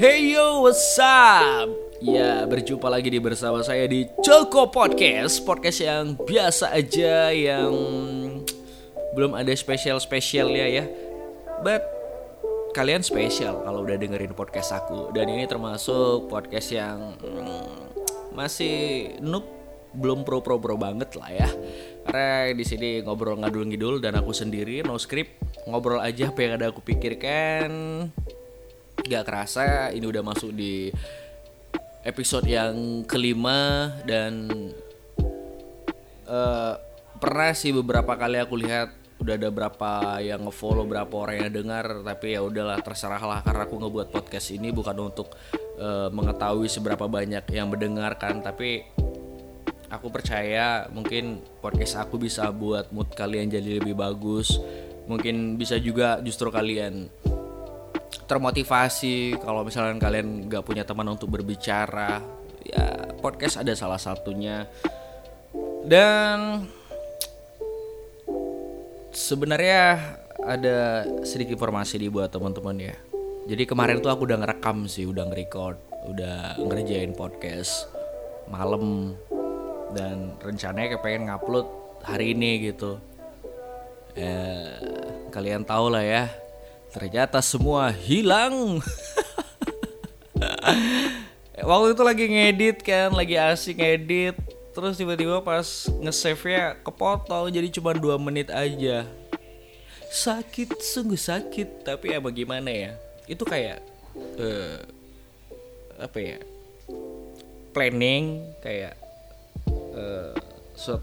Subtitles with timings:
[0.00, 1.68] Hey yo, what's up?
[2.00, 7.72] Ya, berjumpa lagi di bersama saya di Joko Podcast Podcast yang biasa aja, yang
[9.12, 10.84] belum ada spesial-spesialnya ya.
[11.60, 11.84] But
[12.72, 15.12] kalian spesial kalau udah dengerin podcast aku.
[15.12, 17.92] Dan ini termasuk podcast yang hmm,
[18.32, 19.44] masih noob
[19.92, 21.48] belum pro-pro-pro banget lah ya.
[22.08, 25.36] Karena di sini ngobrol ngadul ngidul dan aku sendiri no script.
[25.68, 27.68] Ngobrol aja apa yang ada aku pikirkan
[29.06, 30.90] gak kerasa ini udah masuk di
[32.02, 34.50] episode yang kelima dan
[36.26, 36.74] uh,
[37.18, 38.90] pernah sih beberapa kali aku lihat
[39.22, 43.70] udah ada berapa yang ngefollow berapa orang yang dengar tapi ya udahlah terserah lah karena
[43.70, 45.30] aku ngebuat podcast ini bukan untuk
[45.78, 48.82] uh, mengetahui seberapa banyak yang mendengarkan tapi
[49.92, 54.56] aku percaya mungkin podcast aku bisa buat mood kalian jadi lebih bagus.
[55.04, 57.12] Mungkin bisa juga justru kalian
[58.28, 62.20] termotivasi kalau misalnya kalian nggak punya teman untuk berbicara
[62.62, 64.66] ya podcast ada salah satunya.
[65.82, 66.62] Dan
[69.10, 69.98] sebenarnya
[70.42, 72.96] ada sedikit informasi di buat teman-teman ya.
[73.50, 77.90] Jadi kemarin tuh aku udah ngerekam sih udah nge-record udah ngerjain podcast
[78.46, 79.14] malam.
[79.92, 81.66] Dan rencananya kayak pengen ngupload
[82.06, 82.96] hari ini gitu.
[84.16, 84.72] Eh,
[85.32, 86.41] kalian tahu lah ya
[86.92, 88.78] ternyata semua hilang.
[91.62, 94.36] Waktu itu lagi ngedit kan lagi asik ngedit.
[94.72, 99.04] Terus tiba-tiba pas nge-save nya kepotong jadi cuma dua menit aja.
[100.08, 101.84] Sakit sungguh sakit.
[101.84, 102.92] Tapi ya bagaimana ya?
[103.28, 103.80] Itu kayak
[104.40, 104.80] uh,
[106.00, 106.38] apa ya?
[107.72, 108.24] Planning
[108.60, 108.96] kayak
[109.96, 110.36] uh,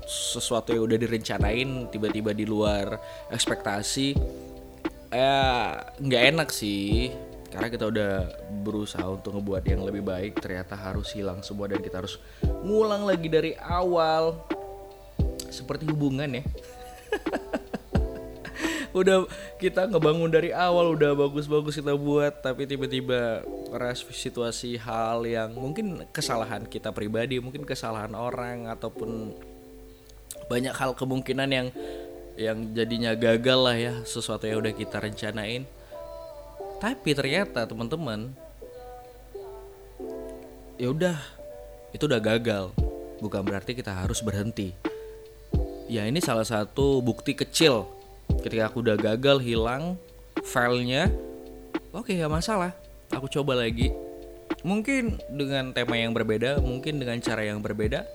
[0.09, 2.97] sesuatu yang udah direncanain tiba-tiba di luar
[3.29, 4.17] ekspektasi
[5.09, 5.37] ya
[5.97, 7.13] nggak enak sih.
[7.49, 8.29] Karena kita udah
[8.61, 12.21] berusaha untuk ngebuat yang lebih baik ternyata harus hilang semua dan kita harus
[12.61, 14.37] ngulang lagi dari awal.
[15.49, 16.43] Seperti hubungan ya.
[18.89, 19.25] Udah
[19.61, 26.09] kita ngebangun dari awal udah bagus-bagus kita buat tapi tiba-tiba karena situasi hal yang mungkin
[26.09, 29.37] kesalahan kita pribadi mungkin kesalahan orang ataupun
[30.49, 31.67] banyak hal kemungkinan yang
[32.39, 35.67] yang jadinya gagal lah ya sesuatu yang udah kita rencanain.
[36.79, 38.31] Tapi ternyata teman-teman
[40.79, 41.19] ya udah
[41.91, 42.71] itu udah gagal.
[43.19, 44.71] Bukan berarti kita harus berhenti.
[45.91, 47.83] Ya ini salah satu bukti kecil.
[48.39, 49.99] Ketika aku udah gagal hilang
[50.39, 51.11] filenya
[51.91, 52.71] oke ya masalah.
[53.11, 53.91] Aku coba lagi.
[54.63, 58.07] Mungkin dengan tema yang berbeda mungkin dengan cara yang berbeda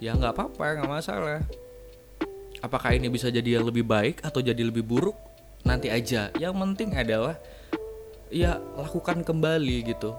[0.00, 1.44] ya nggak apa-apa nggak masalah
[2.60, 5.16] apakah ini bisa jadi yang lebih baik atau jadi lebih buruk?
[5.64, 6.32] Nanti aja.
[6.36, 7.36] Yang penting adalah
[8.32, 10.16] ya lakukan kembali gitu.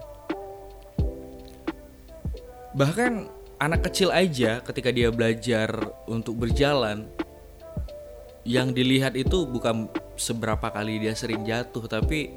[2.77, 3.13] Bahkan
[3.61, 5.69] anak kecil aja ketika dia belajar
[6.09, 7.05] untuk berjalan
[8.41, 9.85] yang dilihat itu bukan
[10.17, 12.33] seberapa kali dia sering jatuh tapi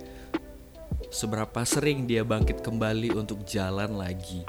[1.09, 4.44] seberapa sering dia bangkit kembali untuk jalan lagi.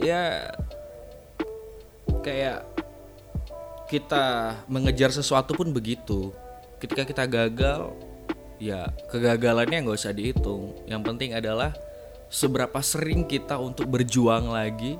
[0.00, 0.50] Ya
[2.20, 2.69] kayak
[3.90, 6.30] kita mengejar sesuatu pun begitu.
[6.78, 7.90] Ketika kita gagal
[8.62, 10.78] ya kegagalannya nggak usah dihitung.
[10.86, 11.74] Yang penting adalah
[12.30, 14.94] seberapa sering kita untuk berjuang lagi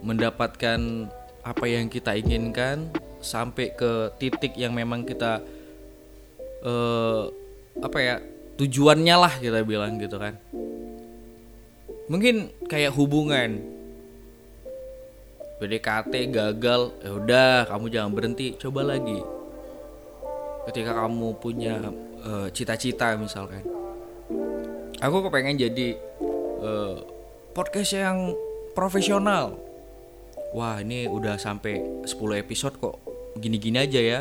[0.00, 1.12] mendapatkan
[1.44, 2.88] apa yang kita inginkan
[3.20, 5.44] sampai ke titik yang memang kita
[6.64, 7.28] uh,
[7.84, 8.14] apa ya
[8.56, 10.40] tujuannya lah kita bilang gitu kan.
[12.08, 13.81] Mungkin kayak hubungan
[15.62, 19.22] PDKT gagal ya udah kamu jangan berhenti coba lagi.
[20.66, 21.78] Ketika kamu punya
[22.50, 23.62] cita cita-cita misalkan.
[25.02, 25.98] Aku kepengen jadi
[26.62, 27.02] uh,
[27.54, 28.34] podcast yang
[28.74, 29.58] profesional.
[30.54, 32.98] Wah ini udah sampai 10 episode kok.
[33.38, 34.20] Gini-gini aja ya.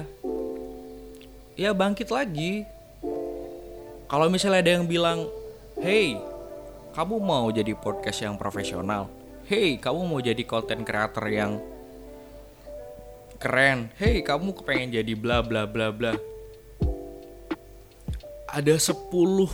[1.57, 2.66] Ya bangkit lagi.
[4.09, 5.30] Kalau misalnya ada yang bilang
[5.78, 6.18] hey
[6.92, 9.20] kamu mau jadi podcast yang profesional
[9.51, 11.59] hey kamu mau jadi content creator yang
[13.36, 13.92] keren.
[14.00, 16.15] Hey kamu kepengen jadi bla bla bla bla.
[18.48, 19.48] Ada 10 uh,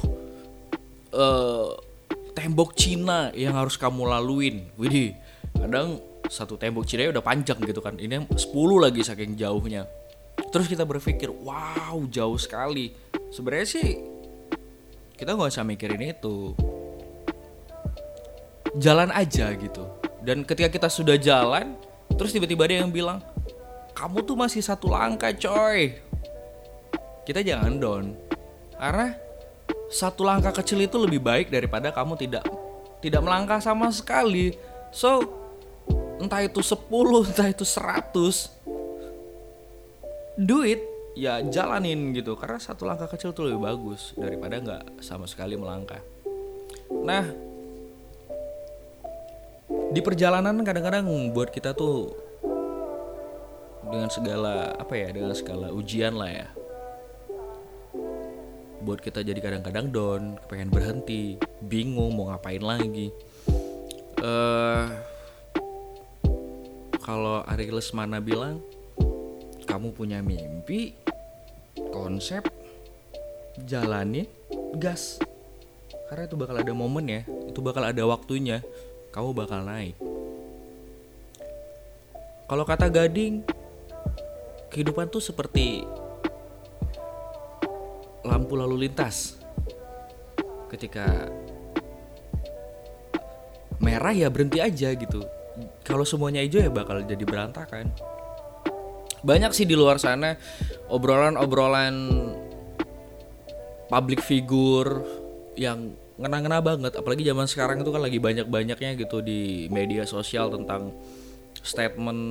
[2.38, 4.70] tembok Cina yang harus kamu laluin.
[4.78, 5.18] Widih
[5.58, 5.98] kadang
[6.30, 7.98] satu tembok Cina udah panjang gitu kan.
[7.98, 8.38] Ini 10
[8.78, 9.90] lagi saking jauhnya.
[10.54, 12.94] Terus kita berpikir wow jauh sekali.
[13.34, 13.98] Sebenarnya sih
[15.18, 16.54] kita nggak usah mikirin itu
[18.78, 19.84] jalan aja gitu.
[20.22, 21.76] Dan ketika kita sudah jalan
[22.14, 23.22] terus tiba-tiba ada yang bilang
[23.98, 25.98] kamu tuh masih satu langkah coy.
[27.26, 28.14] Kita jangan down.
[28.78, 29.18] Karena
[29.90, 32.46] satu langkah kecil itu lebih baik daripada kamu tidak
[33.02, 34.54] tidak melangkah sama sekali.
[34.94, 35.26] So
[36.22, 36.78] entah itu 10
[37.34, 40.82] entah itu 100 do it.
[41.18, 42.38] Ya jalanin gitu.
[42.38, 46.06] Karena satu langkah kecil itu lebih bagus daripada nggak sama sekali melangkah.
[46.94, 47.26] Nah
[49.98, 52.14] di perjalanan kadang-kadang buat kita tuh
[53.82, 56.48] dengan segala apa ya dengan segala ujian lah ya.
[58.86, 63.10] Buat kita jadi kadang-kadang down pengen berhenti bingung mau ngapain lagi.
[64.22, 64.86] Uh,
[67.02, 68.62] kalau Ari Lesmana bilang
[69.66, 70.94] kamu punya mimpi
[71.90, 72.46] konsep
[73.66, 74.30] jalani
[74.78, 75.18] gas.
[76.14, 78.62] Karena itu bakal ada momen ya itu bakal ada waktunya
[79.12, 79.96] kamu bakal naik.
[82.48, 83.44] Kalau kata gading
[84.72, 85.84] kehidupan tuh seperti
[88.24, 89.36] lampu lalu lintas.
[90.68, 91.32] Ketika
[93.84, 95.24] merah ya berhenti aja gitu.
[95.84, 97.92] Kalau semuanya hijau ya bakal jadi berantakan.
[99.24, 100.38] Banyak sih di luar sana
[100.88, 101.96] obrolan-obrolan
[103.88, 105.04] public figure
[105.58, 106.94] yang ngena-ngena banget.
[106.98, 110.94] Apalagi zaman sekarang itu kan lagi banyak-banyaknya gitu di media sosial tentang
[111.62, 112.22] statement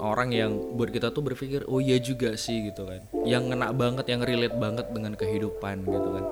[0.00, 3.00] orang yang buat kita tuh berpikir oh iya juga sih gitu kan.
[3.24, 6.24] Yang ngena banget yang relate banget dengan kehidupan gitu kan.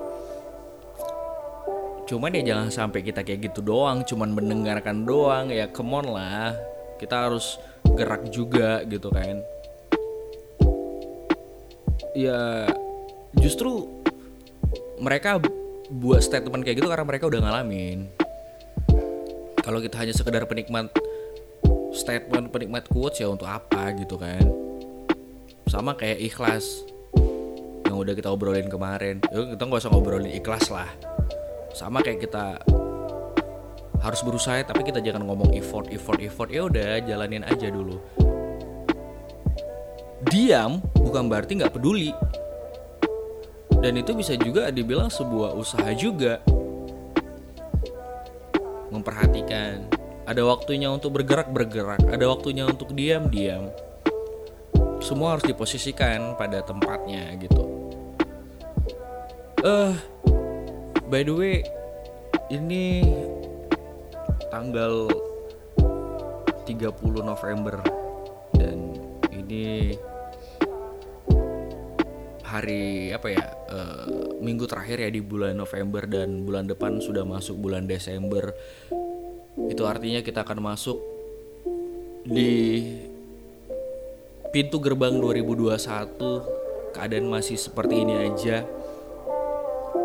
[2.09, 5.53] Cuman ya jangan sampai kita kayak gitu doang cuman mendengarkan doang.
[5.53, 6.57] Ya come on lah.
[6.97, 7.57] Kita harus
[7.95, 9.41] gerak juga gitu kan.
[12.17, 12.65] Ya
[13.37, 13.87] justru
[14.99, 15.39] mereka
[15.89, 18.05] buat statement kayak gitu karena mereka udah ngalamin.
[19.65, 20.93] Kalau kita hanya sekedar penikmat
[21.93, 24.45] statement penikmat quotes ya untuk apa gitu kan.
[25.65, 26.85] Sama kayak ikhlas
[27.89, 29.21] yang udah kita obrolin kemarin.
[29.33, 30.89] Yuk, kita nggak usah ngobrolin ikhlas lah.
[31.73, 32.61] Sama kayak kita
[33.99, 36.49] harus berusaha tapi kita jangan ngomong effort effort effort.
[36.53, 37.97] Ya udah jalanin aja dulu.
[40.29, 42.13] Diam bukan berarti nggak peduli
[43.79, 46.43] dan itu bisa juga dibilang sebuah usaha juga.
[48.89, 49.99] Memperhatikan
[50.29, 53.73] ada waktunya untuk bergerak bergerak ada waktunya untuk diam diam
[55.01, 57.65] semua harus diposisikan pada tempatnya gitu.
[59.65, 59.93] Eh uh,
[61.09, 61.55] by the way
[62.53, 63.01] ini
[64.53, 65.09] tanggal
[66.69, 66.69] 30
[67.25, 67.81] November
[68.53, 68.77] dan
[69.33, 69.97] ini
[72.45, 74.05] hari apa ya uh,
[74.41, 78.51] minggu terakhir ya di bulan November dan bulan depan sudah masuk bulan Desember.
[79.69, 80.97] Itu artinya kita akan masuk
[82.25, 82.83] di
[84.49, 88.65] pintu gerbang 2021 keadaan masih seperti ini aja.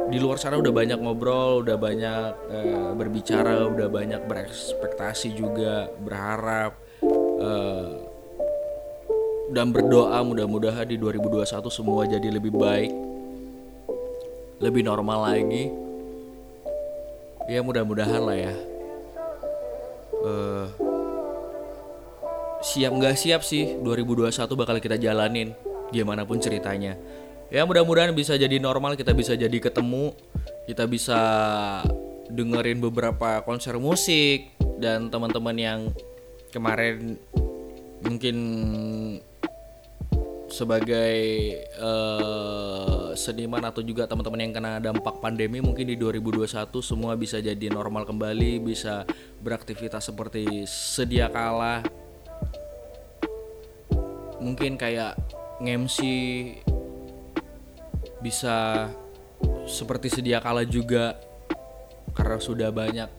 [0.04, 6.76] Di luar sana udah banyak ngobrol udah banyak uh, berbicara udah banyak berekspektasi juga berharap
[7.40, 7.88] uh,
[9.48, 10.20] dan berdoa.
[10.20, 13.13] Mudah-mudahan di 2021 semua jadi lebih baik
[14.62, 15.70] lebih normal lagi.
[17.48, 18.54] Ya mudah-mudahan lah ya.
[20.24, 20.66] Uh,
[22.64, 25.52] siap nggak siap sih 2021 bakal kita jalanin
[25.92, 26.96] gimana pun ceritanya.
[27.52, 30.16] Ya mudah-mudahan bisa jadi normal kita bisa jadi ketemu
[30.64, 31.20] kita bisa
[32.32, 34.48] dengerin beberapa konser musik
[34.80, 35.80] dan teman-teman yang
[36.50, 37.20] kemarin
[38.00, 38.36] mungkin
[40.54, 41.18] sebagai
[41.82, 46.46] uh, seniman atau juga teman-teman yang kena dampak pandemi mungkin di 2021
[46.78, 49.02] semua bisa jadi normal kembali, bisa
[49.42, 51.82] beraktivitas seperti sedia kala.
[54.38, 55.18] Mungkin kayak
[55.58, 55.98] nge-MC
[58.22, 58.86] bisa
[59.66, 61.18] seperti sedia kala juga
[62.14, 63.10] karena sudah banyak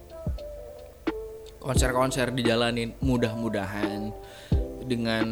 [1.60, 4.14] konser-konser dijalanin mudah-mudahan
[4.86, 5.28] dengan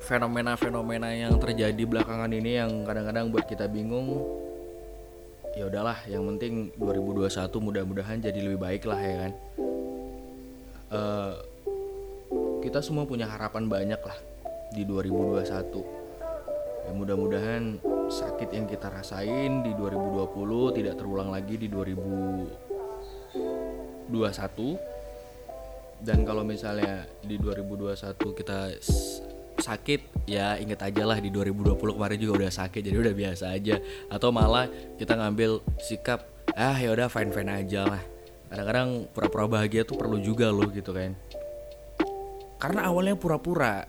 [0.00, 4.24] fenomena-fenomena yang terjadi belakangan ini yang kadang-kadang buat kita bingung
[5.52, 7.28] ya udahlah yang penting 2021
[7.60, 9.32] mudah-mudahan jadi lebih baik lah ya kan?
[10.88, 11.34] Uh,
[12.64, 14.18] kita semua punya harapan banyak lah
[14.72, 17.76] di 2021 ya mudah-mudahan
[18.08, 22.48] sakit yang kita rasain di 2020 tidak terulang lagi di 2021
[25.98, 28.58] dan kalau misalnya di 2021 kita
[29.58, 33.82] sakit ya inget aja lah di 2020 kemarin juga udah sakit jadi udah biasa aja.
[34.06, 36.22] Atau malah kita ngambil sikap
[36.54, 38.02] ah ya udah fine fine aja lah.
[38.48, 41.18] Kadang-kadang pura-pura bahagia tuh perlu juga loh gitu kan.
[42.58, 43.84] Karena awalnya pura-pura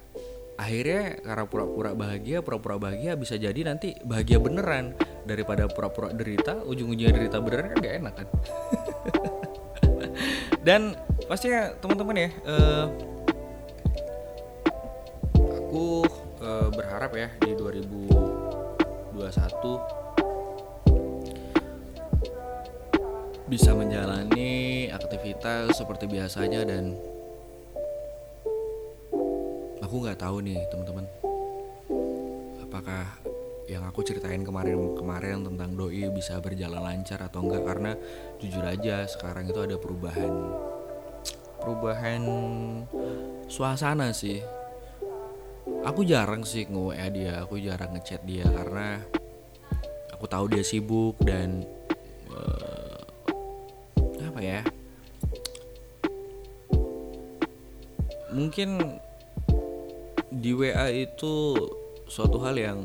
[0.60, 4.98] akhirnya karena pura-pura bahagia pura-pura bahagia bisa jadi nanti bahagia beneran.
[5.30, 8.28] Daripada pura-pura derita ujung-ujungnya derita beneran kan gak enak kan.
[10.68, 10.82] Dan
[11.30, 12.90] pastinya teman-teman ya uh,
[15.38, 16.02] aku
[16.42, 19.14] uh, berharap ya di 2021
[23.46, 26.98] bisa menjalani aktivitas seperti biasanya dan
[29.86, 31.06] aku nggak tahu nih teman-teman
[32.66, 33.06] apakah
[33.70, 37.94] yang aku ceritain kemarin-kemarin tentang doi bisa berjalan lancar atau enggak karena
[38.42, 40.69] jujur aja sekarang itu ada perubahan
[41.60, 42.24] perubahan
[43.52, 44.40] suasana sih.
[45.84, 49.00] Aku jarang sih nge dia aku jarang ngechat dia karena
[50.12, 51.64] aku tahu dia sibuk dan
[52.32, 53.04] uh,
[54.24, 54.62] apa ya?
[58.30, 58.70] Mungkin
[60.30, 61.58] di WA itu
[62.06, 62.80] suatu hal yang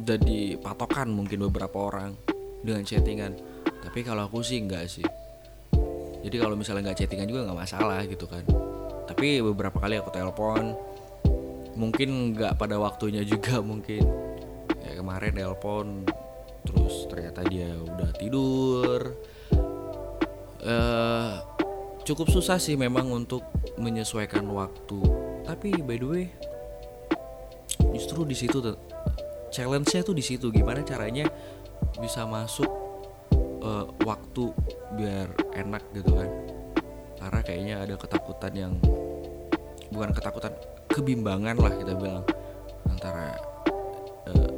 [0.00, 2.16] jadi patokan mungkin beberapa orang
[2.64, 3.36] dengan chattingan.
[3.80, 5.06] Tapi kalau aku sih enggak sih
[6.20, 8.44] jadi kalau misalnya nggak chattingan juga nggak masalah gitu kan.
[9.08, 10.76] Tapi beberapa kali aku telepon
[11.78, 14.04] mungkin nggak pada waktunya juga mungkin.
[14.84, 16.04] Ya kemarin telepon
[16.64, 19.00] terus ternyata dia udah tidur.
[20.60, 21.40] Uh,
[22.04, 23.40] cukup susah sih memang untuk
[23.80, 25.00] menyesuaikan waktu.
[25.48, 26.26] Tapi by the way
[27.96, 28.60] justru di situ
[29.48, 30.52] challenge-nya tuh di situ.
[30.52, 31.32] Gimana caranya
[31.96, 32.68] bisa masuk
[33.64, 34.44] uh, waktu
[34.98, 36.30] biar enak gitu kan.
[37.20, 38.72] Karena kayaknya ada ketakutan yang
[39.94, 40.52] bukan ketakutan
[40.90, 42.26] kebimbangan lah kita bilang.
[42.90, 43.38] Antara
[44.26, 44.50] uh,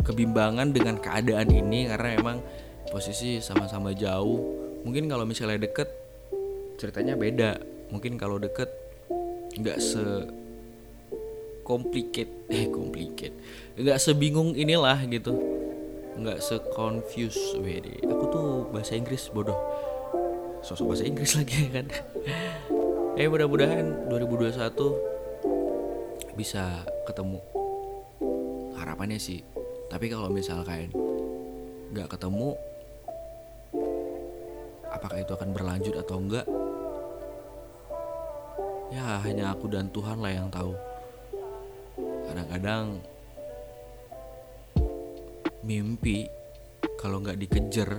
[0.00, 2.38] kebimbangan dengan keadaan ini karena emang
[2.88, 4.40] posisi sama-sama jauh.
[4.88, 5.92] Mungkin kalau misalnya deket
[6.80, 7.60] ceritanya beda.
[7.92, 8.72] Mungkin kalau deket
[9.58, 10.04] nggak se
[11.68, 13.36] complicated eh complicated.
[13.76, 15.57] Nggak sebingung inilah gitu
[16.18, 19.58] nggak se confuse wede aku tuh bahasa Inggris bodoh.
[20.66, 21.86] Sosok bahasa Inggris lagi kan?
[23.14, 27.38] Eh mudah-mudahan 2021 bisa ketemu.
[28.78, 29.42] Harapannya sih.
[29.86, 30.90] Tapi kalau misalkan
[31.94, 32.58] nggak ketemu
[34.92, 36.46] apakah itu akan berlanjut atau enggak
[38.88, 40.72] ya hanya aku dan Tuhan lah yang tahu.
[42.28, 43.00] Kadang-kadang
[45.66, 46.30] mimpi
[46.98, 47.98] kalau nggak dikejar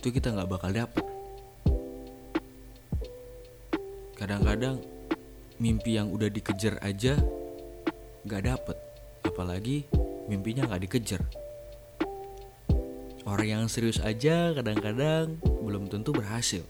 [0.00, 1.04] itu kita nggak bakal dapet.
[4.16, 4.80] Kadang-kadang
[5.60, 7.16] mimpi yang udah dikejar aja
[8.24, 8.76] nggak dapet
[9.24, 9.84] apalagi
[10.30, 11.22] mimpinya nggak dikejar.
[13.26, 16.62] Orang yang serius aja kadang-kadang belum tentu berhasil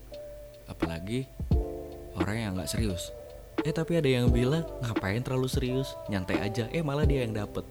[0.66, 1.28] apalagi
[2.16, 3.12] orang yang nggak serius.
[3.62, 5.92] Eh tapi ada yang bilang ngapain terlalu serius?
[6.08, 6.66] Nyantai aja.
[6.72, 7.68] Eh malah dia yang dapet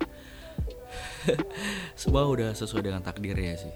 [2.02, 3.76] semua udah sesuai dengan takdir ya sih.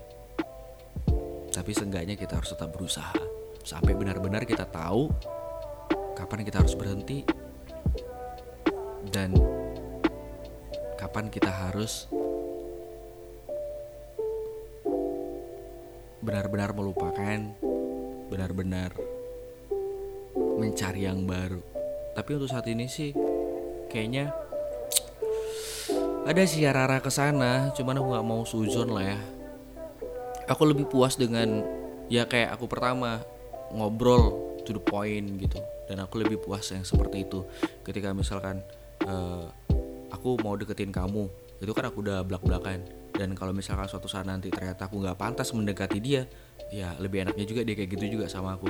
[1.49, 3.17] Tapi seenggaknya kita harus tetap berusaha.
[3.65, 5.11] Sampai benar-benar kita tahu
[6.15, 7.25] kapan kita harus berhenti
[9.09, 9.33] dan
[10.99, 12.07] kapan kita harus
[16.19, 17.39] benar-benar melupakan
[18.29, 18.93] benar-benar
[20.59, 21.63] mencari yang baru.
[22.13, 23.15] Tapi untuk saat ini sih
[23.89, 24.48] kayaknya
[26.29, 29.19] ada sih arah-arah ke sana cuman aku nggak mau suzon lah ya.
[30.45, 31.65] Aku lebih puas dengan
[32.05, 33.25] ya kayak aku pertama
[33.73, 35.57] ngobrol to the point gitu.
[35.89, 37.41] Dan aku lebih puas yang seperti itu.
[37.81, 38.61] Ketika misalkan
[39.09, 39.49] uh,
[40.13, 41.25] aku mau deketin kamu
[41.65, 42.85] itu kan aku udah belak-belakan.
[43.09, 46.29] Dan kalau misalkan suatu saat nanti ternyata aku nggak pantas mendekati dia
[46.69, 48.69] ya lebih enaknya juga dia kayak gitu juga sama aku.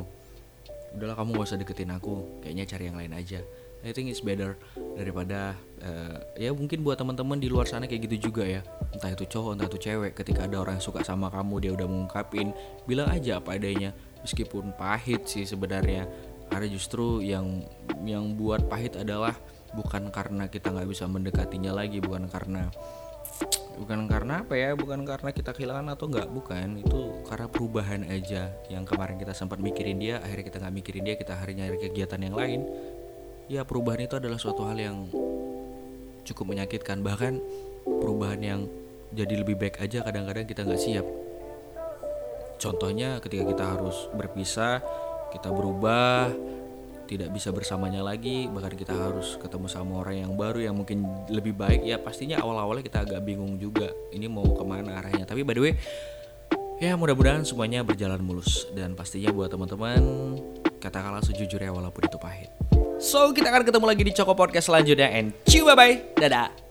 [0.95, 3.43] Udahlah kamu gak usah deketin aku kayaknya cari yang lain aja
[3.79, 4.59] I think it's better
[4.99, 8.61] daripada uh, ya mungkin buat teman-teman di luar sana kayak gitu juga ya.
[8.91, 11.87] Entah itu cowok entah itu cewek ketika ada orang yang suka sama kamu dia udah
[11.87, 12.51] mengungkapin
[12.83, 13.95] bilang aja apa adanya.
[14.19, 16.11] Meskipun pahit sih sebenarnya.
[16.51, 17.63] Karena justru yang
[18.03, 19.31] yang buat pahit adalah
[19.71, 22.73] bukan karena kita nggak bisa mendekatinya lagi bukan karena
[23.79, 26.83] bukan karena apa ya bukan karena kita kehilangan atau enggak bukan.
[26.83, 31.15] Itu karena perubahan aja yang kemarin kita sempat mikirin dia akhirnya kita nggak mikirin dia
[31.15, 32.67] kita hari nyari kegiatan yang lain
[33.49, 35.09] ya perubahan itu adalah suatu hal yang
[36.23, 37.01] cukup menyakitkan.
[37.01, 37.33] Bahkan
[37.83, 38.61] perubahan yang
[39.09, 41.05] jadi lebih baik aja kadang-kadang kita nggak siap.
[42.61, 44.85] Contohnya ketika kita harus berpisah
[45.33, 46.29] kita berubah
[47.09, 51.57] tidak bisa bersamanya lagi bahkan kita harus ketemu sama orang yang baru yang mungkin lebih
[51.57, 55.25] baik ya pastinya awal-awalnya kita agak bingung juga ini mau ke mana arahnya.
[55.25, 55.73] Tapi by the way
[56.77, 58.69] ya mudah-mudahan semuanya berjalan mulus.
[58.77, 60.37] Dan pastinya buat teman-teman
[60.77, 62.51] katakanlah sejujurnya walaupun itu pahit
[62.99, 65.09] so kita akan ketemu lagi di Coko Podcast selanjutnya.
[65.09, 66.68] And ciao bye bye dadah